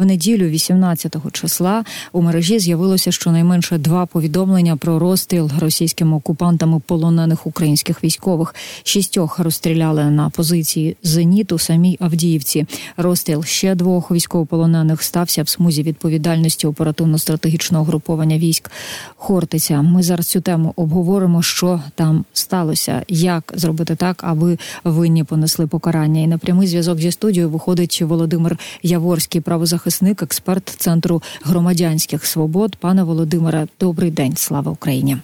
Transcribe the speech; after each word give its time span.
В 0.00 0.06
неділю, 0.06 0.48
18 0.48 1.16
числа, 1.32 1.84
у 2.12 2.22
мережі 2.22 2.58
з'явилося 2.58 3.12
щонайменше 3.12 3.78
два 3.78 4.06
повідомлення 4.06 4.76
про 4.76 4.98
розстріл 4.98 5.50
російськими 5.58 6.16
окупантами 6.16 6.80
полонених 6.86 7.46
українських 7.46 8.04
військових. 8.04 8.54
Шістьох 8.82 9.38
розстріляли 9.38 10.04
на 10.04 10.30
позиції 10.30 10.96
зеніту 11.02 11.58
самій 11.58 11.96
Авдіївці. 12.00 12.66
Розстріл 12.96 13.44
ще 13.44 13.74
двох 13.74 14.10
військовополонених 14.10 15.02
стався 15.02 15.42
в 15.42 15.48
смузі 15.48 15.82
відповідальності 15.82 16.66
оперативно-стратегічного 16.66 17.84
груповання 17.84 18.38
військ 18.38 18.70
Хортиця. 19.16 19.82
Ми 19.82 20.02
зараз 20.02 20.26
цю 20.26 20.40
тему 20.40 20.72
обговоримо, 20.76 21.42
що 21.42 21.80
там 21.94 22.24
сталося, 22.32 23.02
як 23.08 23.52
зробити 23.56 23.96
так, 23.96 24.24
аби 24.24 24.58
винні 24.84 25.24
понесли 25.24 25.66
покарання. 25.66 26.20
І 26.20 26.26
на 26.26 26.38
прямий 26.38 26.68
зв'язок 26.68 26.98
зі 26.98 27.12
студією 27.12 27.50
виходить 27.50 28.02
Володимир 28.02 28.58
Яворський, 28.82 29.40
правозахисник, 29.40 29.89
експерт 30.22 30.68
центру 30.68 31.22
громадянських 31.42 32.26
свобод. 32.26 32.76
Пане 32.76 33.02
Володимире, 33.02 33.66
добрий 33.80 34.10
день. 34.10 34.36
Слава 34.36 34.72
Україні. 34.72 35.16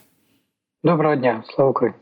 Доброго 0.84 1.16
дня, 1.16 1.44
слава 1.54 1.70
Україні. 1.70 1.98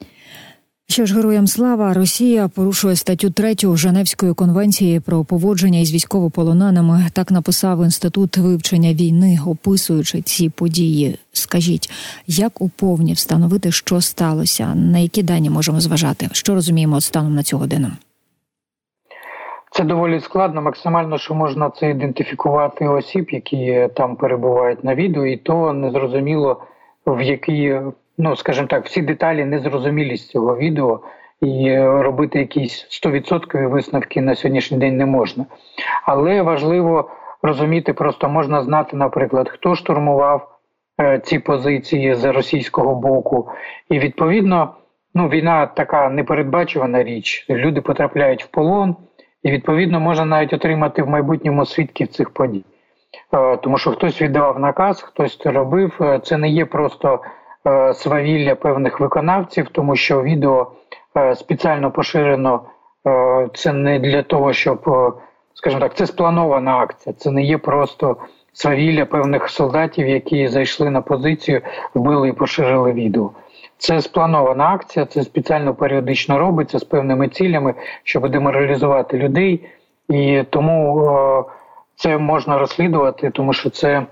Що 0.88 1.06
ж, 1.06 1.14
героям 1.14 1.46
слава 1.46 1.94
Росія 1.94 2.48
порушує 2.48 2.96
статтю 2.96 3.30
3 3.30 3.56
Женевської 3.62 4.34
конвенції 4.34 5.00
про 5.00 5.24
поводження 5.24 5.78
із 5.78 5.92
військовополоненими. 5.92 7.06
Так 7.12 7.30
написав 7.30 7.84
інститут 7.84 8.36
вивчення 8.36 8.94
війни, 8.94 9.38
описуючи 9.46 10.22
ці 10.22 10.48
події. 10.48 11.18
Скажіть, 11.32 11.90
як 12.26 12.60
уповні 12.60 13.12
встановити, 13.12 13.72
що 13.72 14.00
сталося, 14.00 14.74
на 14.74 14.98
які 14.98 15.22
дані 15.22 15.50
можемо 15.50 15.80
зважати? 15.80 16.28
Що 16.32 16.54
розуміємо 16.54 17.00
станом 17.00 17.34
на 17.34 17.42
цю 17.42 17.58
годину? 17.58 17.90
Це 19.74 19.84
доволі 19.84 20.20
складно. 20.20 20.62
Максимально, 20.62 21.18
що 21.18 21.34
можна 21.34 21.70
це 21.70 21.90
ідентифікувати 21.90 22.88
осіб, 22.88 23.30
які 23.30 23.88
там 23.96 24.16
перебувають 24.16 24.84
на 24.84 24.94
відео, 24.94 25.26
і 25.26 25.36
то 25.36 25.72
незрозуміло 25.72 26.62
в 27.06 27.22
якій 27.22 27.80
ну 28.18 28.36
скажімо 28.36 28.66
так, 28.66 28.84
всі 28.84 29.02
деталі 29.02 29.44
незрозумілі 29.44 30.16
з 30.16 30.28
цього 30.28 30.56
відео, 30.56 31.00
і 31.40 31.78
робити 31.78 32.38
якісь 32.38 32.86
100% 33.06 33.68
висновки 33.68 34.20
на 34.20 34.34
сьогоднішній 34.34 34.78
день 34.78 34.96
не 34.96 35.06
можна. 35.06 35.46
Але 36.04 36.42
важливо 36.42 37.10
розуміти, 37.42 37.92
просто 37.92 38.28
можна 38.28 38.62
знати, 38.62 38.96
наприклад, 38.96 39.48
хто 39.48 39.74
штурмував 39.74 40.58
е, 41.00 41.18
ці 41.18 41.38
позиції 41.38 42.14
з 42.14 42.32
російського 42.32 42.94
боку, 42.94 43.48
і 43.90 43.98
відповідно. 43.98 44.74
Ну, 45.16 45.28
війна 45.28 45.66
така 45.66 46.08
непередбачувана 46.08 47.02
річ. 47.02 47.46
Люди 47.50 47.80
потрапляють 47.80 48.44
в 48.44 48.46
полон, 48.46 48.96
і 49.44 49.50
відповідно 49.50 50.00
можна 50.00 50.24
навіть 50.24 50.52
отримати 50.52 51.02
в 51.02 51.08
майбутньому 51.08 51.66
свідків 51.66 52.08
цих 52.08 52.30
подій. 52.30 52.64
Е, 53.34 53.56
тому 53.56 53.78
що 53.78 53.90
хтось 53.90 54.22
віддавав 54.22 54.58
наказ, 54.58 55.02
хтось 55.02 55.38
це 55.38 55.50
робив. 55.50 55.98
Е, 56.00 56.18
це 56.18 56.36
не 56.36 56.48
є 56.48 56.64
просто 56.64 57.20
Е, 57.66 57.94
свавілля 57.94 58.54
певних 58.54 59.00
виконавців, 59.00 59.68
тому 59.68 59.96
що 59.96 60.22
відео 60.22 60.72
спеціально 61.34 61.90
поширено. 61.90 62.62
Це 63.54 63.72
не 63.72 63.98
для 63.98 64.22
того, 64.22 64.52
щоб, 64.52 64.80
скажімо 65.54 65.80
так, 65.80 65.94
це 65.94 66.06
спланована 66.06 66.78
акція. 66.78 67.14
Це 67.18 67.30
не 67.30 67.42
є 67.42 67.58
просто 67.58 68.16
свавілля 68.52 69.04
певних 69.04 69.48
солдатів, 69.48 70.08
які 70.08 70.48
зайшли 70.48 70.90
на 70.90 71.00
позицію, 71.00 71.60
вбили 71.94 72.28
і 72.28 72.32
поширили 72.32 72.92
відео. 72.92 73.30
Це 73.78 74.00
спланована 74.00 74.64
акція, 74.64 75.06
це 75.06 75.22
спеціально 75.22 75.74
періодично 75.74 76.38
робиться 76.38 76.78
з 76.78 76.84
певними 76.84 77.28
цілями, 77.28 77.74
щоб 78.02 78.28
деморалізувати 78.28 79.18
людей, 79.18 79.66
і 80.08 80.44
тому 80.50 81.04
це 81.96 82.18
можна 82.18 82.58
розслідувати, 82.58 83.30
тому 83.30 83.52
що 83.52 83.70
це, 83.70 84.06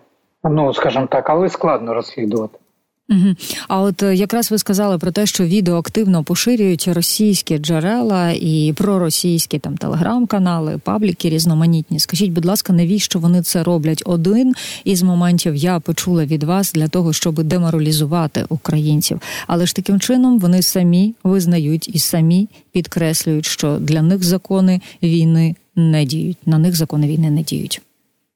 ну 0.45 0.75
скажімо 0.75 1.07
так, 1.07 1.31
але 1.31 1.49
складно 1.49 1.95
розслідувати. 1.95 2.59
Угу. 3.09 3.35
А 3.69 3.81
от 3.81 4.03
е, 4.03 4.15
якраз 4.15 4.51
ви 4.51 4.59
сказали 4.59 4.99
про 4.99 5.11
те, 5.11 5.27
що 5.27 5.45
відео 5.45 5.77
активно 5.77 6.25
поширюють 6.25 6.89
російські 6.89 7.59
джерела 7.59 8.31
і 8.31 8.75
проросійські 8.77 9.59
там 9.59 9.77
телеграм-канали, 9.77 10.79
пабліки 10.85 11.31
різноманітні. 11.31 12.01
Скажіть, 12.01 12.33
будь 12.33 12.45
ласка, 12.45 12.73
навіщо 12.73 13.19
вони 13.19 13.43
це 13.43 13.63
роблять? 13.63 14.03
Один 14.07 14.55
із 14.85 15.03
моментів 15.03 15.55
я 15.55 15.81
почула 15.81 16.25
від 16.25 16.43
вас 16.43 16.73
для 16.73 16.89
того, 16.89 17.13
щоб 17.13 17.43
деморалізувати 17.43 18.47
українців. 18.49 19.21
Але 19.47 19.67
ж 19.67 19.77
таким 19.77 20.01
чином 20.01 20.39
вони 20.39 20.63
самі 20.63 21.15
визнають 21.25 21.89
і 21.95 21.99
самі 21.99 22.49
підкреслюють, 22.73 23.47
що 23.47 23.79
для 23.81 24.03
них 24.03 24.25
закони 24.25 24.81
війни 25.03 25.57
не 25.77 26.05
діють. 26.05 26.39
На 26.47 26.59
них 26.59 26.77
закони 26.77 27.07
війни 27.07 27.31
не 27.31 27.43
діють. 27.43 27.83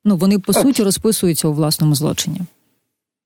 Ну 0.04 0.16
вони 0.16 0.38
по 0.38 0.52
суті 0.52 0.82
розписуються 0.82 1.48
у 1.48 1.52
власному 1.52 1.94
злочині. 1.94 2.40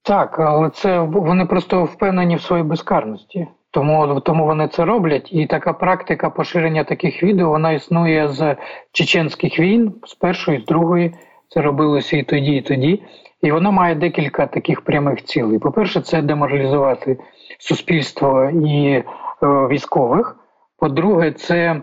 Так, 0.03 0.39
але 0.39 0.71
це 0.71 1.01
вони 1.01 1.47
просто 1.47 1.85
впевнені 1.85 2.37
в 2.37 2.43
своїй 2.43 2.63
безкарності. 2.63 3.47
Тому 3.71 4.21
тому 4.21 4.47
вони 4.47 4.69
це 4.69 4.85
роблять, 4.85 5.33
і 5.33 5.47
така 5.47 5.73
практика 5.73 6.31
поширення 6.31 6.85
таких 6.85 7.23
відео 7.23 7.49
вона 7.49 7.73
існує 7.73 8.29
з 8.29 8.57
чеченських 8.93 9.59
війн, 9.61 9.95
з 10.07 10.15
першої, 10.15 10.61
з 10.61 10.65
другої. 10.65 11.15
Це 11.49 11.61
робилося 11.61 12.17
і 12.17 12.23
тоді, 12.23 12.53
і 12.57 12.63
тоді. 12.63 13.03
І 13.43 13.53
воно 13.53 13.73
має 13.73 13.95
декілька 13.95 14.47
таких 14.47 14.81
прямих 14.81 15.25
цілей. 15.25 15.59
По-перше, 15.59 16.01
це 16.01 16.23
деморалізувати 16.23 17.19
суспільство 17.59 18.45
і 18.45 18.87
е, 18.87 19.05
військових. 19.43 20.37
По-друге, 20.79 21.33
це 21.33 21.83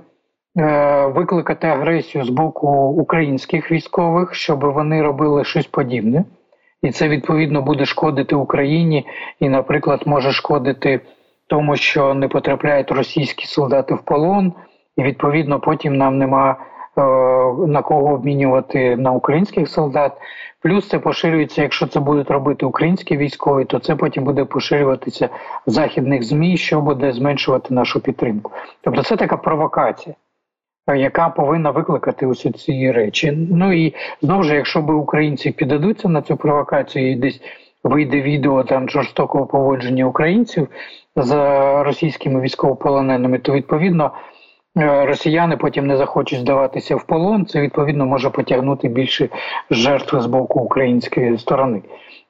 е, 0.58 1.08
викликати 1.08 1.68
агресію 1.68 2.24
з 2.24 2.30
боку 2.30 2.68
українських 2.78 3.72
військових, 3.72 4.34
щоб 4.34 4.66
вони 4.66 5.02
робили 5.02 5.44
щось 5.44 5.68
подібне 5.68 6.26
і 6.82 6.92
це 6.92 7.08
відповідно 7.08 7.62
буде 7.62 7.86
шкодити 7.86 8.36
Україні 8.36 9.06
і, 9.40 9.50
наприклад, 9.50 10.02
може 10.06 10.32
шкодити 10.32 11.00
тому, 11.48 11.76
що 11.76 12.14
не 12.14 12.28
потрапляють 12.28 12.92
російські 12.92 13.48
солдати 13.48 13.94
в 13.94 14.02
полон, 14.02 14.54
і 14.98 15.04
відповідно 15.04 15.60
потім 15.60 15.94
нам 15.94 16.18
нема 16.18 16.52
е, 16.52 17.02
на 17.68 17.82
кого 17.82 18.14
обмінювати 18.14 18.96
на 18.96 19.12
українських 19.12 19.70
солдат. 19.70 20.12
Плюс 20.62 20.88
це 20.90 21.00
поширюється, 21.00 21.62
якщо 21.62 21.88
це 21.88 22.00
будуть 22.00 22.32
робити 22.32 22.66
українські 22.66 23.18
військові, 23.18 23.66
то 23.66 23.80
це 23.80 23.96
потім 23.96 24.24
буде 24.24 24.46
поширюватися 24.46 25.30
в 25.68 25.70
західних 25.70 26.24
змі, 26.24 26.58
що 26.58 26.82
буде 26.82 27.12
зменшувати 27.12 27.74
нашу 27.74 28.00
підтримку. 28.00 28.52
Тобто 28.82 29.04
це 29.04 29.16
така 29.16 29.38
провокація 29.38 30.16
яка 30.96 31.30
повинна 31.30 31.72
викликати 31.72 32.26
усі 32.26 32.52
ці 32.52 32.92
речі. 32.92 33.48
Ну 33.52 33.74
і 33.74 33.94
знову 34.22 34.44
ж, 34.44 34.56
якщо 34.56 34.82
б 34.82 34.90
українці 34.90 35.52
піддадуться 35.52 36.10
на 36.10 36.22
цю 36.22 36.38
провокацію, 36.38 37.12
і 37.12 37.16
десь 37.16 37.42
вийде 37.84 38.22
відео 38.22 38.64
там 38.64 38.90
жорстокого 38.90 39.46
поводження 39.46 40.06
українців 40.06 40.68
з 41.16 41.34
російськими 41.84 42.42
військовополоненими, 42.42 43.40
то 43.40 43.54
відповідно. 43.54 44.12
Е, 44.78 45.06
росіяни 45.06 45.58
потім 45.58 45.88
не 45.88 45.98
захочуть 45.98 46.40
здаватися 46.40 46.96
в 46.96 47.04
полон, 47.04 47.46
це 47.46 47.62
відповідно 47.62 48.06
може 48.06 48.30
потягнути 48.30 48.88
більше 48.88 49.30
жертв 49.72 50.22
з 50.22 50.26
боку 50.26 50.60
української 50.60 51.38
сторони. 51.38 51.82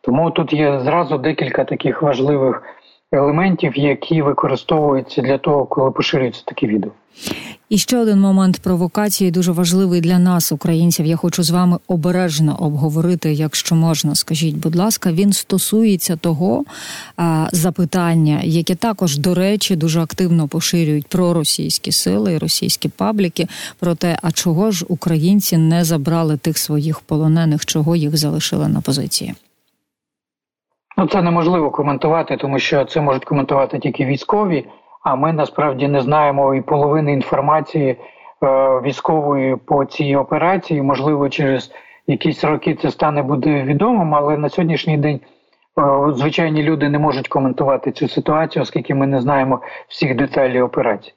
Тому 0.02 0.32
тут 0.32 0.54
є 0.54 0.80
зразу 0.80 1.18
декілька 1.18 1.64
таких 1.64 2.02
важливих 2.02 2.64
елементів, 3.12 3.78
які 3.78 4.22
використовуються 4.22 5.22
для 5.22 5.38
того, 5.38 5.66
коли 5.66 5.92
поширюються 5.92 6.44
такі 6.46 6.68
відео. 6.68 6.92
І 7.70 7.78
ще 7.78 7.98
один 7.98 8.20
момент 8.20 8.60
провокації 8.60 9.32
дуже 9.32 9.52
важливий 9.52 10.02
для 10.02 10.20
нас, 10.20 10.52
українців. 10.52 11.06
Я 11.06 11.16
хочу 11.16 11.44
з 11.44 11.50
вами 11.50 11.78
обережно 11.88 12.58
обговорити, 12.60 13.34
якщо 13.34 13.76
можна, 13.76 14.16
скажіть, 14.16 14.56
будь 14.56 14.76
ласка, 14.76 15.12
він 15.12 15.34
стосується 15.34 16.16
того 16.16 16.64
а, 17.18 17.48
запитання, 17.52 18.40
яке 18.44 18.76
також 18.76 19.18
до 19.18 19.34
речі 19.34 19.76
дуже 19.76 20.02
активно 20.02 20.48
поширюють 20.48 21.08
про 21.08 21.34
російські 21.34 21.92
сили 21.92 22.34
і 22.34 22.38
російські 22.38 22.90
пабліки, 22.90 23.48
про 23.80 23.96
те, 23.96 24.20
а 24.22 24.32
чого 24.32 24.72
ж 24.72 24.86
українці 24.90 25.58
не 25.58 25.84
забрали 25.84 26.38
тих 26.38 26.58
своїх 26.58 27.00
полонених, 27.00 27.66
чого 27.66 27.96
їх 27.96 28.18
залишили 28.18 28.68
на 28.68 28.82
позиції. 28.82 29.34
Ну, 31.00 31.08
це 31.08 31.22
неможливо 31.22 31.72
коментувати, 31.72 32.38
тому 32.38 32.60
що 32.60 32.86
це 32.86 33.02
можуть 33.02 33.26
коментувати 33.26 33.80
тільки 33.80 34.06
військові. 34.06 34.66
А 35.04 35.16
ми 35.16 35.34
насправді 35.34 35.88
не 35.88 36.02
знаємо 36.02 36.56
і 36.56 36.62
половини 36.62 37.14
інформації 37.14 37.90
е, 37.90 37.98
військової 38.82 39.56
по 39.56 39.86
цій 39.86 40.16
операції. 40.16 40.82
Можливо, 40.82 41.30
через 41.30 41.72
якісь 42.08 42.44
роки 42.44 42.76
це 42.76 42.92
стане 42.92 43.24
буде 43.24 43.64
відомим, 43.64 44.16
але 44.16 44.38
на 44.38 44.50
сьогоднішній 44.50 44.98
день 44.98 45.20
е, 45.80 46.14
звичайні 46.14 46.64
люди 46.64 46.90
не 46.90 47.00
можуть 47.00 47.28
коментувати 47.28 47.92
цю 47.92 48.08
ситуацію, 48.08 48.64
оскільки 48.64 48.96
ми 48.96 49.08
не 49.08 49.22
знаємо 49.22 49.62
всіх 49.88 50.16
деталей 50.16 50.62
операції. 50.62 51.17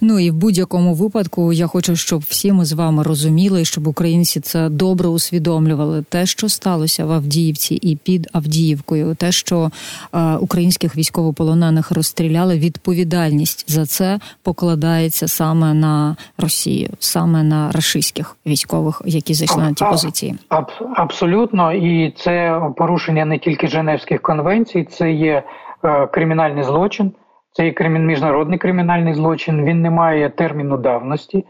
Ну 0.00 0.18
і 0.18 0.30
в 0.30 0.34
будь-якому 0.34 0.94
випадку 0.94 1.52
я 1.52 1.66
хочу, 1.66 1.96
щоб 1.96 2.20
всі 2.20 2.52
ми 2.52 2.64
з 2.64 2.72
вами 2.72 3.02
розуміли, 3.02 3.64
щоб 3.64 3.86
українці 3.86 4.40
це 4.40 4.68
добре 4.68 5.08
усвідомлювали. 5.08 6.02
Те, 6.08 6.26
що 6.26 6.48
сталося 6.48 7.04
в 7.04 7.12
Авдіївці 7.12 7.74
і 7.74 7.96
під 7.96 8.28
Авдіївкою, 8.32 9.14
те, 9.14 9.32
що 9.32 9.70
е, 10.14 10.34
українських 10.34 10.96
військовополонених 10.96 11.90
розстріляли, 11.90 12.58
відповідальність 12.58 13.70
за 13.70 13.86
це 13.86 14.20
покладається 14.42 15.28
саме 15.28 15.74
на 15.74 16.16
Росію, 16.38 16.90
саме 16.98 17.42
на 17.42 17.72
рашистських 17.72 18.36
військових, 18.46 19.02
які 19.04 19.34
зайшли 19.34 19.62
на 19.62 19.72
ті 19.72 19.84
позиції. 19.84 20.34
Аб, 20.48 20.70
абсолютно, 20.94 21.72
і 21.72 22.14
це 22.16 22.60
порушення 22.76 23.24
не 23.24 23.38
тільки 23.38 23.68
Женевських 23.68 24.22
конвенцій, 24.22 24.84
це 24.90 25.12
є 25.12 25.42
е, 25.84 26.06
кримінальний 26.06 26.64
злочин. 26.64 27.12
Це 27.56 27.66
є 27.66 27.88
міжнародний 27.88 28.58
кримінальний 28.58 29.14
злочин, 29.14 29.64
він 29.64 29.82
не 29.82 29.90
має 29.90 30.30
терміну 30.30 30.76
давності, 30.76 31.44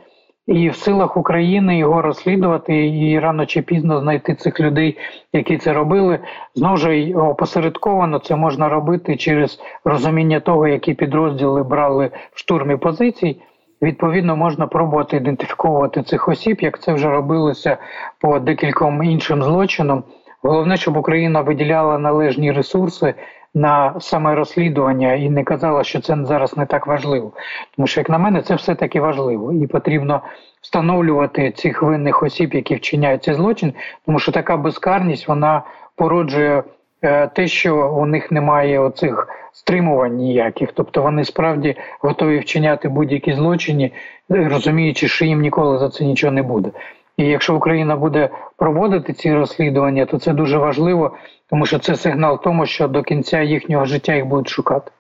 і 0.47 0.69
в 0.69 0.77
силах 0.77 1.17
України 1.17 1.79
його 1.79 2.03
розслідувати 2.03 2.87
і 2.87 3.19
рано 3.19 3.47
чи 3.47 3.63
пізно 3.63 4.01
знайти 4.01 4.35
цих 4.35 4.61
людей, 4.61 4.99
які 5.33 5.59
це 5.59 5.73
робили. 5.73 6.19
Знову 6.55 6.77
ж 6.77 7.13
опосередковано 7.15 8.19
це 8.19 8.37
можна 8.37 8.69
робити 8.69 9.17
через 9.17 9.61
розуміння 9.85 10.41
того, 10.41 10.69
які 10.69 10.95
підрозділи 10.95 11.63
брали 11.63 12.11
в 12.33 12.39
штурмі 12.39 12.77
позицій. 12.77 13.41
Відповідно, 13.83 14.37
можна 14.37 14.67
пробувати 14.67 15.17
ідентифікувати 15.17 16.03
цих 16.03 16.29
осіб, 16.29 16.59
як 16.61 16.81
це 16.81 16.93
вже 16.93 17.11
робилося 17.11 17.77
по 18.21 18.39
декільком 18.39 19.03
іншим 19.03 19.43
злочинам. 19.43 20.05
Головне, 20.43 20.77
щоб 20.77 20.97
Україна 20.97 21.41
виділяла 21.41 21.99
належні 21.99 22.53
ресурси 22.53 23.15
на 23.55 24.01
саме 24.01 24.35
розслідування 24.35 25.15
і 25.15 25.31
не 25.31 25.45
казала, 25.45 25.85
що 25.85 26.01
це 26.01 26.17
зараз 26.25 26.57
не 26.57 26.67
так 26.67 26.87
важливо. 26.87 27.33
Тому 27.77 27.87
що, 27.87 28.01
як 28.01 28.11
на 28.11 28.19
мене, 28.19 28.43
це 28.43 28.55
все 28.55 28.75
таки 28.75 29.01
важливо, 29.01 29.53
і 29.53 29.67
потрібно 29.67 30.23
встановлювати 30.61 31.51
цих 31.51 31.83
винних 31.83 32.23
осіб, 32.23 32.55
які 32.55 32.75
вчиняють 32.75 33.23
цей 33.23 33.35
злочин, 33.35 33.73
тому 34.07 34.19
що 34.19 34.33
така 34.33 34.57
безкарність 34.57 35.29
вона 35.29 35.63
породжує 35.97 36.63
е, 37.03 37.27
те, 37.27 37.47
що 37.47 37.91
у 37.91 38.07
них 38.07 38.33
немає 38.33 38.81
оцих 38.81 39.29
стримувань 39.53 40.17
ніяких, 40.17 40.73
тобто 40.73 41.03
вони 41.03 41.25
справді 41.25 41.77
готові 42.01 42.39
вчиняти 42.39 42.89
будь-які 42.89 43.33
злочини, 43.33 43.91
розуміючи, 44.29 45.09
що 45.09 45.25
їм 45.25 45.41
ніколи 45.41 45.79
за 45.79 45.89
це 45.89 46.05
нічого 46.05 46.33
не 46.33 46.43
буде. 46.43 46.71
І 47.17 47.25
якщо 47.25 47.57
Україна 47.57 47.97
буде 47.97 48.29
проводити 48.57 49.13
ці 49.13 49.33
розслідування, 49.33 50.07
то 50.07 50.19
це 50.19 50.33
дуже 50.33 50.59
важливо, 50.59 51.17
тому 51.51 51.67
що 51.67 51.79
це 51.79 51.97
сигнал 51.97 52.43
тому, 52.45 52.67
що 52.67 52.89
до 52.89 53.03
кінця 53.03 53.43
їхнього 53.43 53.85
життя 53.85 54.15
їх 54.15 54.27
будуть 54.27 54.49
шукати. 54.49 54.91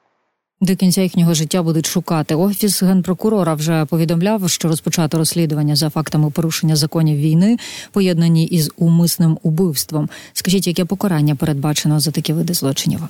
До 0.60 0.76
кінця 0.76 1.02
їхнього 1.02 1.34
життя 1.34 1.62
будуть 1.62 1.86
шукати. 1.86 2.34
Офіс 2.34 2.82
генпрокурора 2.82 3.54
вже 3.54 3.84
повідомляв, 3.84 4.50
що 4.50 4.68
розпочато 4.68 5.18
розслідування 5.18 5.76
за 5.76 5.90
фактами 5.90 6.30
порушення 6.30 6.76
законів 6.76 7.16
війни, 7.16 7.56
поєднані 7.92 8.44
із 8.44 8.72
умисним 8.76 9.38
убивством. 9.42 10.08
Скажіть, 10.32 10.66
яке 10.66 10.84
покарання 10.84 11.34
передбачено 11.34 12.00
за 12.00 12.10
такі 12.10 12.32
види 12.32 12.54
злочинів? 12.54 13.00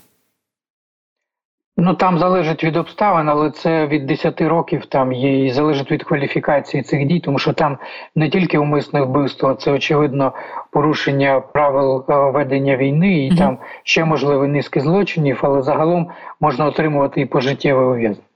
Ну 1.76 1.94
там 1.94 2.18
залежить 2.18 2.64
від 2.64 2.76
обставин, 2.76 3.28
але 3.28 3.50
це 3.50 3.86
від 3.86 4.06
10 4.06 4.40
років 4.40 4.86
там 4.86 5.12
є 5.12 5.46
і 5.46 5.50
залежить 5.50 5.90
від 5.90 6.04
кваліфікації 6.04 6.82
цих 6.82 7.06
дій, 7.06 7.20
тому 7.20 7.38
що 7.38 7.52
там 7.52 7.78
не 8.14 8.30
тільки 8.30 8.58
умисне 8.58 9.02
вбивство, 9.02 9.54
це 9.54 9.72
очевидно 9.72 10.32
порушення 10.70 11.40
правил 11.40 12.04
е, 12.08 12.14
ведення 12.30 12.76
війни, 12.76 13.26
і 13.26 13.30
mm-hmm. 13.30 13.38
там 13.38 13.58
ще 13.82 14.04
можливі 14.04 14.48
низки 14.48 14.80
злочинів, 14.80 15.40
але 15.42 15.62
загалом 15.62 16.10
можна 16.40 16.66
отримувати 16.66 17.20
і 17.20 17.26
пожиттєве 17.26 17.84
ув'язнення 17.84 18.33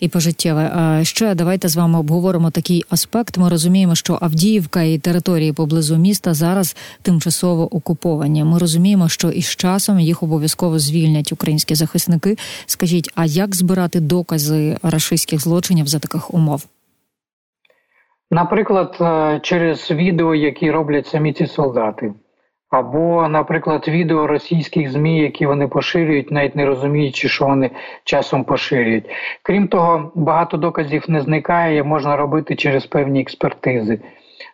і 0.00 0.08
пожиттєве. 0.08 1.00
Ще 1.02 1.34
давайте 1.34 1.68
з 1.68 1.76
вами 1.76 1.98
обговоримо 1.98 2.50
такий 2.50 2.84
аспект. 2.90 3.38
Ми 3.38 3.48
розуміємо, 3.48 3.94
що 3.94 4.18
Авдіївка 4.20 4.82
і 4.82 4.98
території 4.98 5.52
поблизу 5.52 5.96
міста 5.96 6.34
зараз 6.34 6.76
тимчасово 7.02 7.74
окуповані. 7.76 8.44
Ми 8.44 8.58
розуміємо, 8.58 9.08
що 9.08 9.30
із 9.30 9.56
часом 9.56 10.00
їх 10.00 10.22
обов'язково 10.22 10.78
звільнять 10.78 11.32
українські 11.32 11.74
захисники. 11.74 12.36
Скажіть, 12.66 13.10
а 13.14 13.24
як 13.24 13.54
збирати 13.54 14.00
докази 14.00 14.76
рашистських 14.82 15.40
злочинів 15.40 15.86
за 15.86 15.98
таких 15.98 16.34
умов? 16.34 16.66
Наприклад, 18.30 18.96
е, 19.00 19.40
через 19.42 19.90
відео, 19.90 20.34
які 20.34 20.70
роблять 20.70 21.06
самі 21.06 21.32
ці 21.32 21.46
солдати. 21.46 22.14
Або, 22.70 23.28
наприклад, 23.28 23.88
відео 23.88 24.26
російських 24.26 24.90
змі, 24.90 25.18
які 25.18 25.46
вони 25.46 25.68
поширюють, 25.68 26.30
навіть 26.30 26.56
не 26.56 26.66
розуміючи, 26.66 27.28
що 27.28 27.46
вони 27.46 27.70
часом 28.04 28.44
поширюють. 28.44 29.04
Крім 29.42 29.68
того, 29.68 30.12
багато 30.14 30.56
доказів 30.56 31.04
не 31.08 31.20
зникає, 31.20 31.82
можна 31.82 32.16
робити 32.16 32.56
через 32.56 32.86
певні 32.86 33.20
експертизи. 33.20 34.00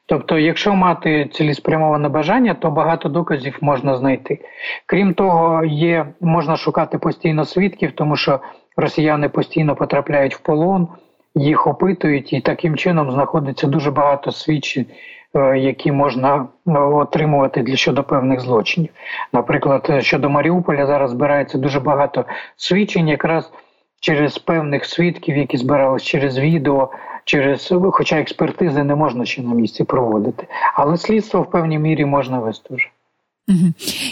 Тобто, 0.07 0.39
якщо 0.39 0.75
мати 0.75 1.29
цілеспрямоване 1.33 2.09
бажання, 2.09 2.55
то 2.55 2.71
багато 2.71 3.09
доказів 3.09 3.59
можна 3.61 3.97
знайти. 3.97 4.39
Крім 4.87 5.15
того, 5.15 5.65
є 5.65 6.07
можна 6.21 6.57
шукати 6.57 6.99
постійно 6.99 7.45
свідків, 7.45 7.93
тому 7.93 8.17
що 8.17 8.41
росіяни 8.77 9.29
постійно 9.29 9.75
потрапляють 9.75 10.35
в 10.35 10.41
полон, 10.41 10.89
їх 11.35 11.67
опитують, 11.67 12.33
і 12.33 12.41
таким 12.41 12.77
чином 12.77 13.11
знаходиться 13.11 13.67
дуже 13.67 13.91
багато 13.91 14.33
свідчень. 14.33 14.87
Е, 15.35 15.59
які 15.59 15.93
можна 15.93 16.49
е, 16.67 16.79
отримувати 16.79 17.63
для 17.63 17.77
щодо 17.77 18.05
певних 18.05 18.41
злочинів. 18.41 18.91
Наприклад, 19.33 19.87
е, 19.91 20.01
щодо 20.03 20.31
Маріуполя 20.31 20.87
зараз 20.87 21.11
збирається 21.11 21.59
дуже 21.59 21.81
багато 21.81 22.25
свідчень, 22.57 23.09
якраз 23.09 23.53
через 24.01 24.39
певних 24.39 24.85
свідків, 24.85 25.37
які 25.37 25.57
збирались 25.57 26.03
через 26.03 26.39
відео, 26.39 26.91
через 27.25 27.75
хоча 27.93 28.17
експертизи 28.17 28.85
не 28.85 28.95
можна 28.95 29.25
ще 29.25 29.43
на 29.43 29.55
місці 29.55 29.85
проводити, 29.85 30.47
але 30.75 30.97
слідство 30.97 31.43
в 31.43 31.51
певній 31.51 31.79
мірі 31.79 32.05
можна 32.05 32.39
вести. 32.39 32.77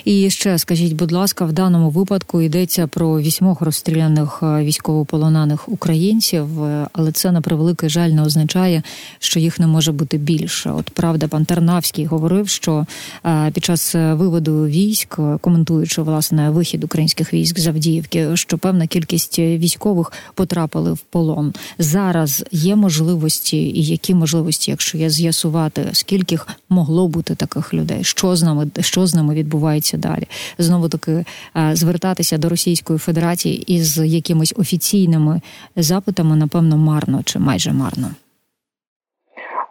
І 0.05 0.31
ще 0.31 0.59
скажіть, 0.59 0.93
будь 0.93 1.13
ласка, 1.13 1.45
в 1.45 1.53
даному 1.53 1.91
випадку 1.91 2.41
йдеться 2.41 2.87
про 2.87 3.21
вісьмох 3.21 3.61
розстріляних 3.61 4.41
е, 4.43 4.65
військовополонених 4.65 5.69
українців, 5.69 6.63
е, 6.63 6.87
але 6.93 7.13
це 7.13 7.33
на 7.33 7.41
превеликий 7.41 7.89
жаль 7.89 8.11
не 8.11 8.23
означає, 8.23 8.83
що 9.19 9.41
їх 9.41 9.61
не 9.61 9.67
може 9.67 9.93
бути 9.93 10.19
більше. 10.19 10.71
От 10.71 10.91
правда, 10.91 11.29
пан 11.29 11.45
Тарнавський 11.45 12.07
говорив, 12.07 12.49
що 12.49 12.87
е, 13.27 13.51
під 13.51 13.65
час 13.65 13.95
виводу 13.95 14.67
військ, 14.67 15.19
коментуючи 15.41 16.03
власне 16.03 16.51
вихід 16.51 16.85
українських 16.85 17.35
військ 17.35 17.59
з 17.59 17.67
Авдіївки, 17.67 18.37
що 18.37 18.59
певна 18.59 18.87
кількість 18.87 19.39
військових 19.39 20.13
потрапили 20.35 20.93
в 20.93 20.99
полон. 20.99 21.55
Зараз 21.79 22.45
є 22.53 22.77
можливості, 22.77 23.57
і 23.57 23.85
які 23.85 24.15
можливості, 24.15 24.71
якщо 24.71 24.99
є 24.99 25.11
з'ясувати, 25.11 25.89
скільки 25.93 26.39
могло 26.69 27.09
бути 27.09 27.35
таких 27.35 27.75
людей, 27.75 28.05
що 28.05 28.37
з 28.37 28.43
нами 28.43 28.71
що 28.81 29.07
з 29.07 29.15
нами 29.15 29.20
ними 29.23 29.35
відбувається 29.35 29.97
далі. 29.97 30.25
Знову 30.59 30.89
таки 30.89 31.13
е, 31.13 31.25
звертатися 31.73 32.39
до 32.39 32.49
Російської 32.49 32.99
Федерації 32.99 33.75
із 33.75 33.99
якимись 33.99 34.55
офіційними 34.59 35.41
запитами, 35.77 36.37
напевно, 36.37 36.77
марно 36.77 37.23
чи 37.25 37.39
майже 37.39 37.73
марно. 37.73 38.07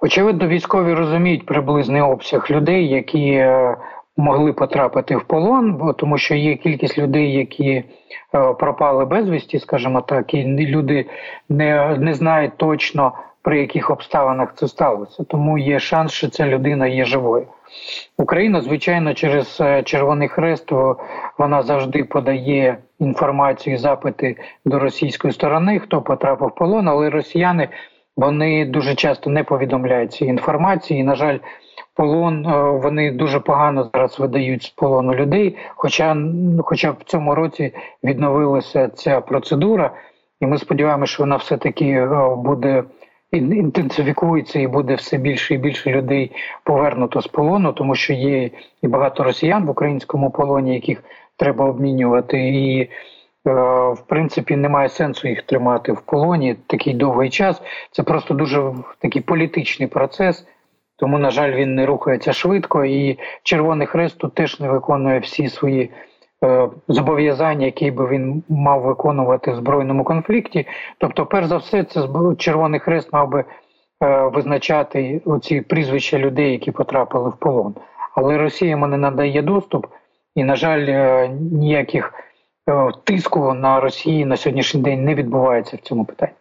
Очевидно, 0.02 0.48
військові 0.48 0.94
розуміють 0.94 1.46
приблизний 1.46 2.02
обсяг 2.02 2.48
людей, 2.50 2.88
які 2.88 3.30
е, 3.32 3.78
могли 4.18 4.54
потрапити 4.54 5.16
в 5.16 5.24
полон, 5.24 5.94
тому 5.98 6.18
що 6.18 6.36
є 6.36 6.56
кількість 6.56 6.98
людей, 6.98 7.34
які 7.34 7.66
е, 7.66 7.84
пропали 8.60 9.06
безвісті, 9.06 9.60
скажімо 9.60 10.02
так, 10.02 10.34
і 10.34 10.44
люди 10.46 11.06
не, 11.50 11.98
не 12.00 12.14
знають 12.14 12.58
точно 12.58 13.14
при 13.42 13.60
яких 13.60 13.90
обставинах 13.90 14.54
це 14.56 14.68
сталося. 14.68 15.24
Тому 15.24 15.58
є 15.58 15.80
шанс, 15.80 16.12
що 16.12 16.30
ця 16.30 16.48
людина 16.48 16.88
є 16.88 17.06
живою. 17.06 17.48
Україна, 18.18 18.62
звичайно, 18.62 19.14
через 19.14 19.58
е, 19.62 19.84
Червоний 19.84 20.28
Хрест 20.28 20.72
вона 21.38 21.64
завжди 21.64 22.04
подає 22.04 22.78
інформацію, 23.00 23.78
запити 23.78 24.36
до 24.66 24.80
російської 24.80 25.34
сторони, 25.34 25.80
хто 25.80 26.02
потрапив 26.02 26.48
в 26.48 26.56
полон, 26.56 26.88
але 26.88 27.10
росіяни 27.10 27.70
вони 28.18 28.66
дуже 28.66 28.96
часто 28.96 29.30
не 29.30 29.44
повідомляють 29.44 30.14
цієї 30.14 30.32
інформації. 30.32 31.00
І, 31.00 31.04
на 31.04 31.16
жаль, 31.16 31.38
полон 31.96 32.46
е, 32.46 32.72
вони 32.72 33.12
дуже 33.12 33.40
погано 33.40 33.90
зараз 33.94 34.20
видають 34.20 34.64
з 34.64 34.70
полону 34.70 35.14
людей. 35.14 35.58
Хоча, 35.76 36.18
хоча 36.64 36.92
в 36.92 37.04
цьому 37.06 37.36
році 37.36 37.74
відновилася 38.04 38.88
ця 38.88 39.22
процедура, 39.22 39.92
і 40.42 40.46
ми 40.46 40.58
сподіваємося, 40.58 41.14
що 41.14 41.24
вона 41.24 41.36
все 41.36 41.58
таки 41.58 41.86
е, 41.86 42.36
буде 42.38 42.84
інтенсифікується 43.32 44.60
і 44.60 44.68
буде 44.68 44.96
все 44.96 45.18
більше 45.18 45.54
і 45.54 45.58
більше 45.58 45.92
людей 45.92 46.32
повернуто 46.64 47.22
з 47.22 47.28
полону, 47.28 47.74
тому 47.74 47.96
що 47.96 48.14
є 48.14 48.50
і 48.82 48.88
багато 48.88 49.24
росіян 49.24 49.66
в 49.66 49.70
українському 49.70 50.32
полоні, 50.32 50.74
яких 50.74 51.04
треба 51.36 51.66
обмінювати, 51.66 52.38
і 52.38 52.82
е, 52.82 52.90
в 53.94 54.04
принципі 54.08 54.56
немає 54.56 54.90
сенсу 54.90 55.28
їх 55.28 55.42
тримати 55.42 55.92
в 55.92 56.02
полоні 56.02 56.56
такий 56.68 56.94
довгий 56.94 57.30
час. 57.30 57.62
Це 57.92 58.04
просто 58.04 58.34
дуже 58.34 58.74
такий 59.00 59.22
політичний 59.22 59.88
процес. 59.88 60.48
Тому, 60.96 61.20
на 61.20 61.32
жаль, 61.32 61.52
він 61.52 61.76
не 61.76 61.86
рухається 61.86 62.34
швидко, 62.34 62.86
і 62.86 63.20
Червоний 63.44 63.88
Хрест 63.88 64.18
тут 64.18 64.34
теж 64.34 64.60
не 64.60 64.70
виконує 64.70 65.20
всі 65.20 65.50
свої 65.50 65.92
зобов'язання, 66.88 67.66
які 67.66 67.92
би 67.92 68.08
він 68.08 68.44
мав 68.50 68.82
виконувати 68.82 69.52
в 69.52 69.56
збройному 69.56 70.04
конфлікті. 70.04 70.68
Тобто, 70.98 71.26
перш 71.26 71.48
за 71.48 71.58
все, 71.58 71.84
це 71.84 72.08
Червоний 72.38 72.80
Хрест 72.80 73.14
мав 73.14 73.30
би 73.30 73.44
визначати 74.34 75.22
оці 75.26 75.62
прізвища 75.62 76.18
людей, 76.18 76.52
які 76.52 76.72
потрапили 76.72 77.30
в 77.30 77.38
полон. 77.38 77.76
Але 78.16 78.38
Росія 78.38 78.72
йому 78.72 78.88
не 78.88 78.98
надає 78.98 79.42
доступ, 79.42 79.88
і, 80.36 80.44
на 80.44 80.56
жаль, 80.56 81.28
ніяких 81.52 82.14
тиску 83.04 83.54
на 83.54 83.80
Росії 83.80 84.26
на 84.26 84.38
сьогоднішній 84.38 84.82
день 84.82 85.06
не 85.06 85.16
відбувається 85.16 85.78
в 85.78 85.80
цьому 85.80 86.06
питанні. 86.06 86.34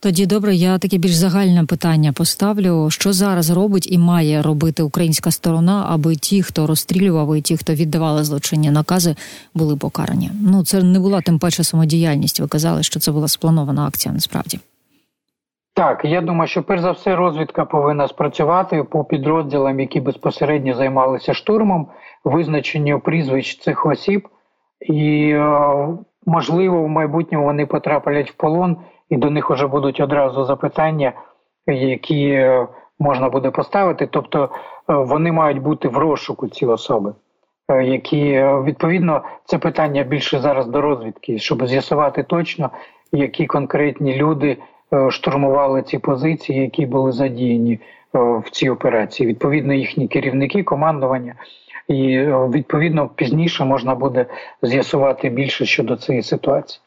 Тоді 0.00 0.26
добре, 0.26 0.54
я 0.54 0.78
таке 0.78 0.98
більш 0.98 1.14
загальне 1.14 1.64
питання 1.64 2.12
поставлю. 2.12 2.90
Що 2.90 3.12
зараз 3.12 3.50
робить 3.50 3.92
і 3.92 3.98
має 3.98 4.42
робити 4.42 4.82
українська 4.82 5.30
сторона, 5.30 5.86
аби 5.88 6.16
ті, 6.16 6.42
хто 6.42 6.66
розстрілював, 6.66 7.36
і 7.36 7.40
ті, 7.40 7.56
хто 7.56 7.74
віддавали 7.74 8.24
злочинні 8.24 8.70
накази, 8.70 9.16
були 9.54 9.76
покарані? 9.76 10.30
Ну 10.40 10.64
це 10.64 10.82
не 10.82 10.98
була 10.98 11.20
тим 11.20 11.38
паче 11.38 11.64
самодіяльність. 11.64 12.40
Ви 12.40 12.48
казали, 12.48 12.82
що 12.82 13.00
це 13.00 13.12
була 13.12 13.28
спланована 13.28 13.86
акція. 13.86 14.14
Насправді 14.14 14.58
так. 15.78 16.04
Я 16.04 16.20
думаю, 16.20 16.48
що 16.48 16.62
перш 16.62 16.80
за 16.80 16.90
все 16.90 17.16
розвідка 17.16 17.64
повинна 17.64 18.08
спрацювати 18.08 18.82
по 18.82 19.04
підрозділам, 19.04 19.80
які 19.80 20.00
безпосередньо 20.00 20.74
займалися 20.74 21.34
штурмом, 21.34 21.86
визначенню 22.24 23.00
прізвищ 23.00 23.60
цих 23.60 23.86
осіб, 23.86 24.28
і 24.80 25.30
е, 25.30 25.88
можливо 26.28 26.82
в 26.82 26.88
майбутньому 26.88 27.44
вони 27.44 27.66
потраплять 27.66 28.30
в 28.30 28.34
полон 28.34 28.76
і 29.08 29.16
до 29.16 29.30
них 29.30 29.50
вже 29.50 29.66
будуть 29.66 30.00
одразу 30.00 30.44
запитання, 30.44 31.12
які 31.66 32.28
е, 32.28 32.66
можна 32.98 33.28
буде 33.28 33.50
поставити. 33.50 34.06
Тобто 34.06 34.44
е, 34.44 34.48
вони 34.94 35.32
мають 35.32 35.62
бути 35.62 35.88
в 35.88 35.96
розшуку 35.96 36.48
ці 36.48 36.66
особи, 36.66 37.12
е, 37.70 37.84
які 37.84 38.44
відповідно 38.64 39.22
це 39.44 39.58
питання 39.58 40.02
більше 40.02 40.38
зараз 40.38 40.66
до 40.66 40.80
розвідки, 40.80 41.38
щоб 41.38 41.66
з'ясувати 41.66 42.22
точно, 42.22 42.70
які 43.12 43.46
конкретні 43.46 44.16
люди 44.16 44.56
штурмували 45.10 45.82
ці 45.82 45.98
позиції, 45.98 46.60
які 46.60 46.86
були 46.86 47.12
задіяні 47.12 47.80
в 48.12 48.50
цій 48.50 48.70
операції. 48.70 49.28
Відповідно, 49.28 49.74
їхні 49.74 50.08
керівники, 50.08 50.62
командування. 50.62 51.34
І 51.88 52.18
відповідно 52.28 53.08
пізніше 53.08 53.64
можна 53.64 53.94
буде 53.94 54.26
з'ясувати 54.62 55.28
більше 55.28 55.66
щодо 55.66 55.96
цієї 55.96 56.22
ситуації. 56.22 56.80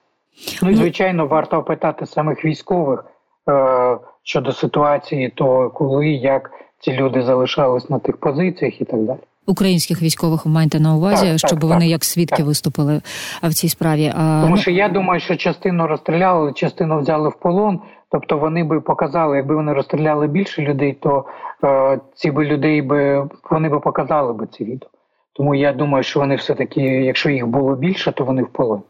Ну 0.61 0.69
і 0.69 0.75
звичайно, 0.75 1.27
варто 1.27 1.57
опитати 1.57 2.05
самих 2.05 2.45
військових 2.45 3.05
е, 3.49 3.97
щодо 4.23 4.51
ситуації, 4.51 5.29
то 5.35 5.69
коли 5.69 6.07
як 6.09 6.51
ці 6.79 6.93
люди 6.93 7.21
залишались 7.21 7.89
на 7.89 7.99
тих 7.99 8.17
позиціях 8.17 8.81
і 8.81 8.85
так 8.85 8.99
далі. 8.99 9.19
Українських 9.45 10.01
військових 10.01 10.45
маєте 10.45 10.79
на 10.79 10.95
увазі, 10.95 11.27
так, 11.27 11.39
щоб 11.39 11.59
так, 11.59 11.63
вони 11.63 11.85
так, 11.85 11.89
як 11.89 12.03
свідки 12.03 12.43
виступили 12.43 13.01
в 13.43 13.53
цій 13.53 13.69
справі. 13.69 14.13
А... 14.15 14.41
Тому 14.43 14.57
що 14.57 14.71
я 14.71 14.89
думаю, 14.89 15.19
що 15.19 15.35
частину 15.35 15.87
розстріляли, 15.87 16.53
частину 16.53 16.99
взяли 16.99 17.29
в 17.29 17.39
полон. 17.39 17.79
Тобто 18.11 18.37
вони 18.37 18.63
би 18.63 18.81
показали, 18.81 19.37
якби 19.37 19.55
вони 19.55 19.73
розстріляли 19.73 20.27
більше 20.27 20.61
людей, 20.61 20.93
то 20.93 21.25
е, 21.63 21.99
ці 22.15 22.31
би 22.31 22.45
людей 22.45 22.81
би 22.81 23.29
вони 23.51 23.69
би 23.69 23.79
показали 23.79 24.33
би 24.33 24.47
ці 24.47 24.63
відео. 24.63 24.89
Тому 25.33 25.55
я 25.55 25.73
думаю, 25.73 26.03
що 26.03 26.19
вони 26.19 26.35
все 26.35 26.53
таки, 26.53 26.81
якщо 26.81 27.29
їх 27.29 27.47
було 27.47 27.75
більше, 27.75 28.11
то 28.11 28.25
вони 28.25 28.43
в 28.43 28.49
полоні. 28.49 28.81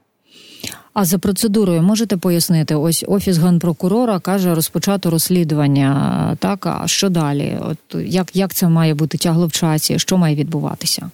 А 0.94 1.06
за 1.06 1.18
процедурою 1.18 1.82
можете 1.82 2.18
пояснити? 2.18 2.76
Ось 2.76 3.06
офіс 3.08 3.38
генпрокурора 3.38 4.20
каже 4.20 4.56
розпочато 4.56 5.10
розслідування. 5.10 6.38
Так 6.40 6.66
а 6.66 6.88
що 6.88 7.10
далі? 7.10 7.58
От 7.62 8.02
як 8.06 8.36
як 8.36 8.54
це 8.54 8.70
має 8.70 8.94
бути 8.94 9.18
тягло 9.18 9.48
в 9.48 9.52
часі? 9.52 10.00
Що 10.00 10.18
має 10.18 10.36
відбуватися? 10.36 11.10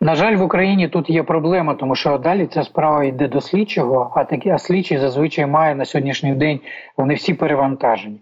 На 0.00 0.14
жаль, 0.14 0.36
в 0.36 0.42
Україні 0.42 0.88
тут 0.88 1.10
є 1.10 1.22
проблема, 1.22 1.74
тому 1.74 1.94
що 1.94 2.18
далі 2.18 2.46
ця 2.46 2.62
справа 2.62 3.04
йде 3.04 3.28
до 3.28 3.40
слідчого, 3.40 4.12
а 4.14 4.24
такі 4.24 4.50
а 4.50 4.58
слідчий 4.58 4.98
зазвичай 4.98 5.46
має 5.46 5.74
на 5.74 5.84
сьогоднішній 5.84 6.34
день 6.34 6.60
вони 6.96 7.14
всі 7.14 7.34
перевантажені. 7.34 8.20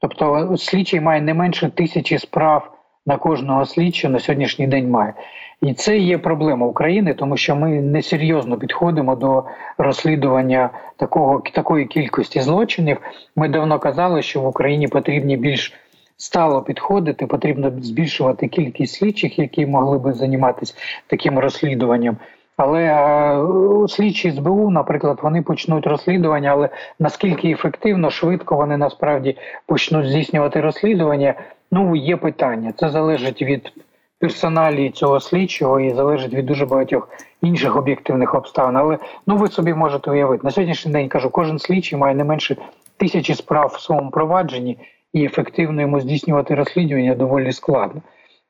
Тобто 0.00 0.56
слідчий 0.56 1.00
має 1.00 1.20
не 1.20 1.34
менше 1.34 1.70
тисячі 1.70 2.18
справ 2.18 2.72
на 3.06 3.16
кожного 3.16 3.66
слідчого 3.66 4.12
на 4.12 4.18
сьогоднішній 4.18 4.66
день 4.66 4.90
має. 4.90 5.14
І 5.62 5.74
це 5.74 5.98
є 5.98 6.18
проблема 6.18 6.66
України, 6.66 7.14
тому 7.14 7.36
що 7.36 7.56
ми 7.56 7.68
несерйозно 7.80 8.56
підходимо 8.56 9.16
до 9.16 9.44
розслідування 9.78 10.70
такого 10.96 11.42
такої 11.52 11.84
кількості 11.86 12.40
злочинів. 12.40 13.00
Ми 13.36 13.48
давно 13.48 13.78
казали, 13.78 14.22
що 14.22 14.40
в 14.40 14.46
Україні 14.46 14.88
потрібні 14.88 15.36
більш 15.36 15.72
стало 16.16 16.62
підходити, 16.62 17.26
потрібно 17.26 17.72
збільшувати 17.82 18.48
кількість 18.48 18.94
слідчих, 18.94 19.38
які 19.38 19.66
могли 19.66 19.98
би 19.98 20.12
займатися 20.12 20.74
таким 21.06 21.38
розслідуванням. 21.38 22.16
Але 22.56 22.82
е, 22.82 23.88
слідчі 23.88 24.30
СБУ, 24.30 24.70
наприклад, 24.70 25.18
вони 25.22 25.42
почнуть 25.42 25.86
розслідування, 25.86 26.50
але 26.50 26.68
наскільки 26.98 27.50
ефективно, 27.50 28.10
швидко 28.10 28.56
вони 28.56 28.76
насправді 28.76 29.36
почнуть 29.66 30.06
здійснювати 30.06 30.60
розслідування, 30.60 31.34
ну 31.70 31.96
є 31.96 32.16
питання. 32.16 32.72
Це 32.76 32.90
залежить 32.90 33.42
від 33.42 33.72
персоналі 34.18 34.90
цього 34.90 35.20
слідчого 35.20 35.80
і 35.80 35.94
залежить 35.94 36.34
від 36.34 36.46
дуже 36.46 36.66
багатьох 36.66 37.08
інших 37.42 37.76
об'єктивних 37.76 38.34
обставин. 38.34 38.76
Але 38.76 38.98
ну 39.26 39.36
ви 39.36 39.48
собі 39.48 39.74
можете 39.74 40.10
уявити 40.10 40.44
на 40.44 40.50
сьогоднішній 40.50 40.92
день. 40.92 41.08
Кажу, 41.08 41.30
кожен 41.30 41.58
слідчий 41.58 41.98
має 41.98 42.14
не 42.14 42.24
менше 42.24 42.56
тисячі 42.96 43.34
справ 43.34 43.72
в 43.76 43.80
своєму 43.80 44.10
провадженні, 44.10 44.78
і 45.16 45.24
ефективно 45.24 45.80
йому 45.80 46.00
здійснювати 46.00 46.54
розслідування 46.54 47.14
доволі 47.14 47.52
складно. 47.52 48.02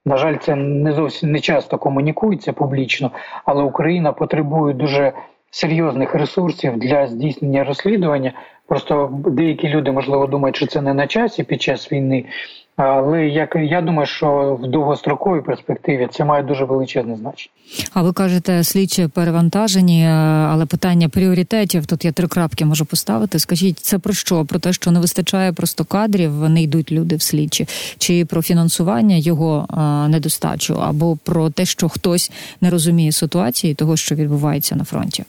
На 0.04 0.16
жаль, 0.16 0.36
це 0.36 0.54
не 0.54 0.92
зовсім 0.92 1.32
не 1.32 1.40
часто 1.40 1.78
комунікується 1.78 2.52
публічно, 2.52 3.10
але 3.44 3.62
Україна 3.62 4.12
потребує 4.12 4.74
дуже 4.74 5.12
серйозних 5.50 6.14
ресурсів 6.14 6.78
для 6.78 7.06
здійснення 7.06 7.64
розслідування. 7.64 8.32
Просто 8.66 9.10
деякі 9.26 9.68
люди 9.68 9.92
можливо 9.92 10.26
думають, 10.26 10.56
що 10.56 10.66
це 10.66 10.80
не 10.80 10.94
на 10.94 11.06
часі 11.06 11.44
під 11.44 11.62
час 11.62 11.92
війни. 11.92 12.24
Але 12.76 13.26
як 13.26 13.56
я 13.56 13.80
думаю, 13.80 14.06
що 14.06 14.58
в 14.62 14.66
довгостроковій 14.66 15.40
перспективі 15.40 16.08
це 16.12 16.24
має 16.24 16.42
дуже 16.42 16.64
величезне 16.64 17.16
значення. 17.16 17.52
А 17.92 18.02
ви 18.02 18.12
кажете, 18.12 18.64
слідчі 18.64 19.08
перевантажені, 19.08 20.04
е, 20.04 20.08
але 20.50 20.66
питання 20.66 21.08
пріоритетів 21.08 21.86
тут 21.86 22.04
я 22.04 22.12
три 22.12 22.28
крапки 22.28 22.64
можу 22.64 22.84
поставити. 22.84 23.38
Скажіть, 23.38 23.78
це 23.78 23.98
про 23.98 24.12
що? 24.12 24.44
Про 24.44 24.58
те, 24.58 24.72
що 24.72 24.90
не 24.90 25.00
вистачає 25.00 25.52
просто 25.52 25.84
кадрів, 25.84 26.48
не 26.48 26.62
йдуть 26.62 26.92
люди 26.92 27.16
в 27.16 27.22
слідчі, 27.22 27.68
чи 27.98 28.24
про 28.24 28.42
фінансування 28.42 29.16
його 29.16 29.66
е, 29.70 30.08
недостачу, 30.08 30.82
або 30.82 31.18
про 31.24 31.50
те, 31.50 31.64
що 31.64 31.88
хтось 31.88 32.32
не 32.60 32.70
розуміє 32.70 33.12
ситуації 33.12 33.74
того, 33.74 33.96
що 33.96 34.14
відбувається 34.14 34.76
на 34.76 34.84
фронті. 34.84 35.24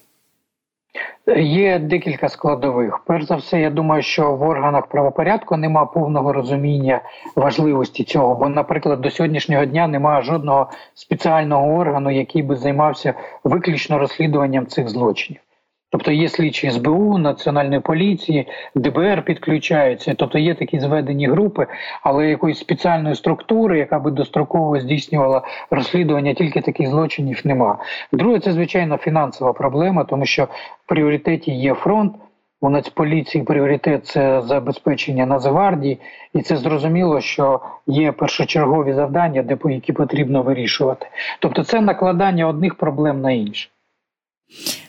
Є 1.35 1.79
декілька 1.79 2.29
складових. 2.29 2.99
Перш 3.05 3.25
за 3.25 3.35
все, 3.35 3.59
я 3.61 3.69
думаю, 3.69 4.01
що 4.01 4.35
в 4.35 4.43
органах 4.43 4.87
правопорядку 4.87 5.57
нема 5.57 5.85
повного 5.85 6.33
розуміння 6.33 7.01
важливості 7.35 8.03
цього. 8.03 8.35
Бо, 8.35 8.49
наприклад, 8.49 9.01
до 9.01 9.11
сьогоднішнього 9.11 9.65
дня 9.65 9.87
немає 9.87 10.21
жодного 10.21 10.69
спеціального 10.93 11.77
органу, 11.77 12.11
який 12.11 12.43
би 12.43 12.55
займався 12.55 13.13
виключно 13.43 13.99
розслідуванням 13.99 14.67
цих 14.67 14.89
злочинів. 14.89 15.41
Тобто 15.89 16.11
є 16.11 16.29
слідчі 16.29 16.71
СБУ, 16.71 17.17
Національної 17.17 17.81
поліції, 17.81 18.47
ДБР 18.75 19.21
підключаються, 19.21 20.13
тобто 20.17 20.37
є 20.39 20.55
такі 20.55 20.79
зведені 20.79 21.27
групи, 21.27 21.67
але 22.03 22.29
якоїсь 22.29 22.59
спеціальної 22.59 23.15
структури, 23.15 23.79
яка 23.79 23.99
би 23.99 24.11
достроково 24.11 24.79
здійснювала 24.79 25.41
розслідування 25.69 26.33
тільки 26.33 26.61
таких 26.61 26.87
злочинів, 26.87 27.41
нема. 27.43 27.77
Друге, 28.11 28.39
це 28.39 28.53
звичайно 28.53 28.97
фінансова 28.97 29.53
проблема, 29.53 30.03
тому 30.03 30.25
що 30.25 30.43
в 30.85 30.87
пріоритеті 30.87 31.51
є 31.51 31.73
фронт. 31.73 32.15
У 32.61 32.69
Нацполіції 32.69 33.43
пріоритет 33.43 34.05
це 34.05 34.41
забезпечення 34.41 35.25
Нацгвардії, 35.25 35.99
і 36.33 36.41
це 36.41 36.57
зрозуміло, 36.57 37.21
що 37.21 37.59
є 37.87 38.11
першочергові 38.11 38.93
завдання, 38.93 39.43
де 39.43 39.57
які 39.65 39.93
потрібно 39.93 40.43
вирішувати. 40.43 41.07
Тобто, 41.39 41.63
це 41.63 41.81
накладання 41.81 42.47
одних 42.47 42.75
проблем 42.75 43.21
на 43.21 43.31
інші. 43.31 43.69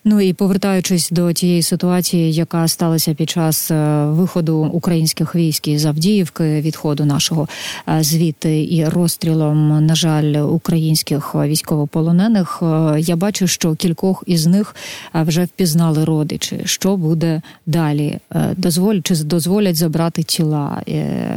Ну 0.05 0.21
і 0.21 0.33
повертаючись 0.33 1.11
до 1.11 1.33
тієї 1.33 1.63
ситуації, 1.63 2.33
яка 2.33 2.69
сталася 2.69 3.15
під 3.15 3.31
час 3.31 3.71
е, 3.71 4.05
виходу 4.07 4.59
українських 4.73 5.35
військ 5.35 5.69
із 5.69 5.85
Авдіївки, 5.85 6.61
відходу 6.61 7.05
нашого 7.05 7.49
е, 7.89 8.03
звідти 8.03 8.67
і 8.71 8.85
розстрілом, 8.85 9.87
на 9.87 9.95
жаль, 9.95 10.33
українських 10.35 11.35
військовополонених, 11.35 12.59
е, 12.63 13.01
я 13.01 13.17
бачу, 13.17 13.47
що 13.47 13.75
кількох 13.75 14.25
із 14.27 14.47
них 14.47 14.77
вже 15.15 15.45
впізнали 15.45 16.05
родичі. 16.05 16.61
Що 16.65 16.97
буде 16.97 17.43
далі? 17.67 18.19
Дозволь 18.57 19.01
чи 19.03 19.15
дозволять 19.15 19.77
забрати 19.77 20.23
тіла? 20.23 20.83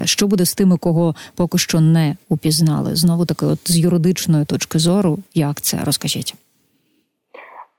Що 0.06 0.28
буде 0.28 0.46
з 0.46 0.54
тими, 0.54 0.78
кого 0.78 1.16
поки 1.36 1.58
що 1.58 1.82
не 1.82 2.16
упізнали? 2.30 2.96
Знову 2.96 3.26
таки, 3.26 3.46
от 3.46 3.60
з 3.66 3.78
юридичної 3.78 4.46
точки 4.46 4.80
зору, 4.80 5.20
як 5.34 5.62
це 5.62 5.80
розкажіть? 5.84 6.36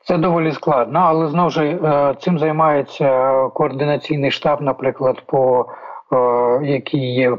Це 0.05 0.19
доволі 0.19 0.53
складно, 0.53 0.99
але 1.03 1.29
знову 1.29 1.51
ж 1.51 1.65
е, 1.65 2.15
цим 2.21 2.39
займається 2.39 3.33
координаційний 3.55 4.31
штаб, 4.31 4.63
наприклад, 4.63 5.23
по 5.27 5.67
е, 6.13 6.67
який 6.67 7.15
є 7.15 7.37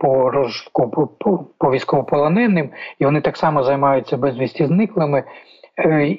по 0.00 0.30
розшуку 0.30 1.08
по, 1.20 1.44
по 1.58 1.70
військовополоненим, 1.70 2.70
і 2.98 3.04
вони 3.04 3.20
так 3.20 3.36
само 3.36 3.62
займаються 3.62 4.16
безвісті 4.16 4.66
зниклими. 4.66 5.24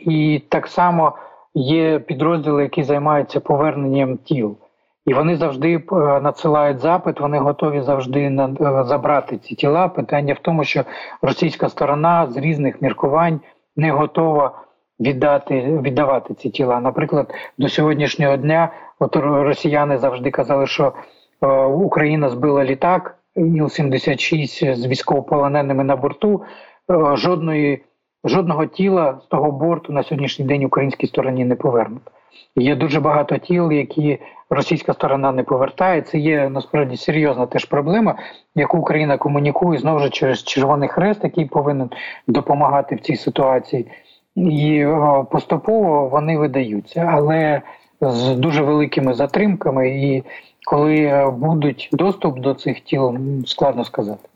і 0.02 0.44
так 0.50 0.68
само 0.68 1.14
є 1.54 2.00
підрозділи, 2.00 2.64
які 2.64 2.84
займаються 2.84 3.40
поверненням 3.40 4.18
тіл. 4.18 4.58
І 5.06 5.14
вони 5.14 5.36
завжди 5.36 5.84
надсилають 6.22 6.80
запит, 6.80 7.20
вони 7.20 7.40
готові 7.40 7.82
завжди 7.82 8.48
забрати 8.60 9.38
ці 9.38 9.56
тіла. 9.56 9.88
Питання 9.88 10.34
в 10.34 10.40
тому, 10.40 10.64
що 10.64 10.84
російська 11.22 11.70
сторона 11.70 12.28
з 12.28 12.38
різних 12.38 12.82
міркувань 12.82 13.40
не 13.76 13.92
готова 13.92 14.65
віддати 15.00 15.80
віддавати 15.82 16.34
ці 16.34 16.50
тіла. 16.50 16.80
Наприклад, 16.80 17.34
до 17.58 17.70
сьогоднішнього 17.70 18.38
дня 18.38 18.70
от 19.00 19.16
росіяни 19.16 19.98
завжди 19.98 20.32
казали, 20.32 20.68
що 20.68 20.94
е, 21.42 21.48
Україна 21.66 22.30
збила 22.30 22.64
літак 22.64 23.18
Іл-76 23.36 24.76
з 24.76 24.86
військовополоненими 24.88 25.84
на 25.84 25.96
борту. 25.96 26.42
Е, 26.92 27.16
жодної 27.16 27.84
жодного 28.26 28.66
тіла 28.66 29.20
з 29.24 29.26
того 29.26 29.52
борту 29.52 29.94
на 29.94 30.04
сьогоднішній 30.04 30.46
день 30.46 30.64
українській 30.64 31.08
стороні 31.08 31.46
не 31.46 31.56
повернуто. 31.56 32.12
Є 32.56 32.76
дуже 32.76 33.00
багато 33.00 33.38
тіл, 33.38 33.72
які 33.72 34.20
російська 34.50 34.94
сторона 34.94 35.32
не 35.32 35.44
повертає. 35.44 36.02
Це 36.02 36.18
є 36.18 36.50
насправді 36.50 36.98
серйозна 36.98 37.46
теж 37.46 37.66
проблема, 37.66 38.16
яку 38.56 38.78
Україна 38.78 39.18
комунікує 39.18 39.80
знову 39.80 40.00
ж 40.00 40.10
через 40.10 40.44
Червоний 40.44 40.90
Хрест, 40.90 41.24
який 41.24 41.46
повинен 41.46 41.90
допомагати 42.28 42.96
в 42.96 43.00
цій 43.00 43.16
ситуації 43.16 43.88
і 44.36 44.86
поступово 45.32 46.10
вони 46.10 46.38
видаються, 46.38 47.10
але 47.14 47.62
з 48.02 48.36
дуже 48.36 48.62
великими 48.62 49.14
затримками. 49.14 49.90
І 49.90 50.24
коли 50.66 50.96
е, 50.96 51.30
будуть 51.30 51.90
доступ 51.92 52.40
до 52.40 52.54
цих 52.54 52.80
тіл, 52.80 53.18
складно 53.46 53.86
сказати. 53.86 54.30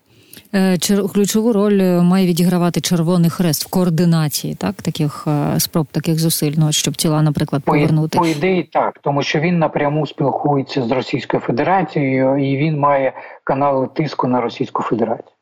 Е, 0.54 0.78
ключову 1.14 1.54
роль 1.54 1.80
е, 1.82 2.02
має 2.02 2.28
відігравати 2.28 2.82
Червоний 2.82 3.30
Хрест 3.30 3.66
в 3.66 3.70
координації, 3.70 4.56
так 4.56 4.76
таких 4.76 5.28
спроб, 5.58 5.88
таких 5.92 6.20
зусиль, 6.20 6.54
ну, 6.58 6.72
щоб 6.72 6.96
тіла, 6.96 7.22
наприклад, 7.22 7.64
повернути 7.64 8.18
по 8.18 8.26
ідеї, 8.26 8.64
так 8.64 9.00
тому 9.04 9.24
що 9.24 9.40
він 9.40 9.60
напряму 9.60 10.08
спілкується 10.08 10.82
з 10.82 10.92
Російською 10.92 11.42
Федерацією, 11.42 12.38
і 12.38 12.58
він 12.58 12.80
має 12.80 13.14
канали 13.44 13.88
тиску 13.88 14.28
на 14.28 14.42
Російську 14.42 14.84
Федерацію. 14.84 15.39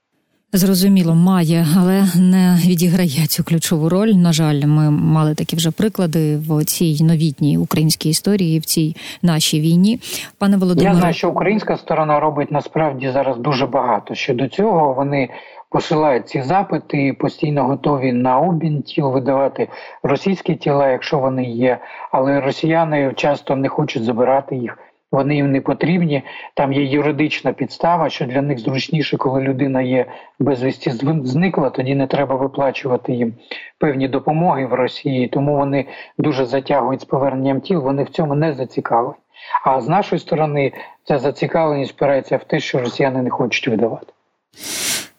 Зрозуміло, 0.54 1.16
має, 1.16 1.66
але 1.77 2.04
не 2.16 2.60
відіграє 2.66 3.27
цю 3.27 3.44
ключову 3.44 3.89
роль. 3.89 4.08
На 4.08 4.34
жаль, 4.34 4.62
ми 4.66 4.92
мали 4.92 5.36
такі 5.36 5.56
вже 5.56 5.72
приклади 5.72 6.38
в 6.38 6.66
цій 6.66 7.04
новітній 7.04 7.58
українській 7.58 8.10
історії 8.10 8.60
в 8.60 8.66
цій 8.66 8.96
нашій 9.22 9.62
війні. 9.62 10.00
Пане 10.38 10.58
Володимире... 10.58 10.94
Я 10.94 11.00
знаю, 11.00 11.13
що 11.13 11.30
українська 11.30 11.77
сторона 11.77 12.20
робить 12.20 12.51
насправді 12.51 13.12
зараз 13.12 13.38
дуже 13.38 13.66
багато. 13.66 14.16
Щодо 14.16 14.48
цього 14.48 14.94
вони 14.94 15.30
посилають 15.70 16.27
ці 16.27 16.42
запити, 16.42 17.16
постійно 17.20 17.63
готові 17.63 18.13
на 18.13 18.39
обмін 18.39 18.82
тіл 18.82 19.12
видавати 19.12 19.68
російські 20.04 20.56
тіла, 20.56 20.89
якщо 20.89 21.20
вони 21.20 21.44
є. 21.44 21.80
Але 22.12 22.42
росіяни 22.42 23.13
часто 23.16 23.56
не 23.56 23.70
хочуть 23.70 24.04
забирати 24.04 24.56
їх 24.56 24.77
вони 25.12 25.36
їм 25.36 25.52
не 25.52 25.62
потрібні. 25.62 26.24
Там 26.54 26.74
є 26.74 26.84
юридична 26.84 27.54
підстава, 27.54 28.10
що 28.10 28.26
для 28.26 28.42
них 28.42 28.60
зручніше, 28.60 29.18
коли 29.18 29.42
людина 29.42 29.82
є 29.82 30.06
безвісті 30.40 30.92
зникла, 31.24 31.70
тоді 31.70 31.96
не 31.96 32.08
треба 32.08 32.36
виплачувати 32.36 33.14
їм 33.14 33.34
певні 33.80 34.08
допомоги 34.08 34.66
в 34.66 34.74
Росії. 34.74 35.28
Тому 35.28 35.56
вони 35.56 35.86
дуже 36.18 36.46
затягують 36.46 37.02
з 37.02 37.06
поверненням 37.06 37.62
тіл. 37.62 37.82
Вони 37.82 38.04
в 38.04 38.10
цьому 38.10 38.36
не 38.36 38.54
зацікавлені. 38.54 39.16
А 39.64 39.82
з 39.82 39.90
нашої 39.90 40.20
сторони 40.20 40.72
ця 41.04 41.18
зацікавленість 41.18 41.90
спирається 41.90 42.38
в 42.38 42.44
те, 42.44 42.60
що 42.60 42.80
росіяни 42.80 43.22
не 43.22 43.30
хочуть 43.30 43.68
видавати. 43.68 44.14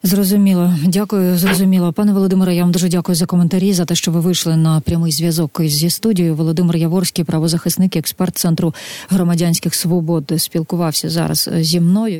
Зрозуміло, 0.03 0.73
дякую, 0.85 1.37
зрозуміло. 1.37 1.93
Пане 1.93 2.13
Володимире, 2.13 2.55
я 2.55 2.61
вам 2.63 2.71
дуже 2.71 2.89
дякую 2.89 3.15
за 3.15 3.25
коментарі, 3.25 3.73
за 3.73 3.85
те, 3.85 3.95
що 3.95 4.11
ви 4.11 4.19
вийшли 4.19 4.57
на 4.57 4.79
прямий 4.79 5.11
зв'язок 5.11 5.61
зі 5.63 5.89
студією. 5.89 6.35
Володимир 6.35 6.77
Яворський, 6.77 7.25
правозахисник, 7.25 7.95
експерт 7.95 8.37
центру 8.37 8.73
громадянських 9.09 9.75
свобод, 9.75 10.33
спілкувався 10.37 11.09
зараз 11.09 11.49
зі 11.59 11.79
мною. 11.79 12.17